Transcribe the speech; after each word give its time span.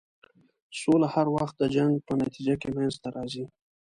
سوله 0.79 1.07
هر 1.15 1.27
وخت 1.35 1.55
د 1.59 1.63
جنګ 1.75 1.93
په 2.07 2.13
نتیجه 2.23 2.55
کې 2.61 2.69
منځته 2.75 3.07
راځي. 3.15 3.45